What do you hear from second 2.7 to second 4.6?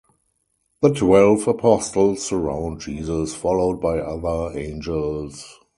Jesus followed by other